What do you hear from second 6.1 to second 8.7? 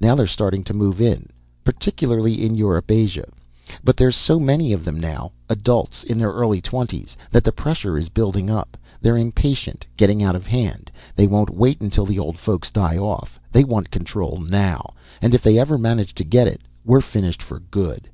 their early twenties that the pressure is building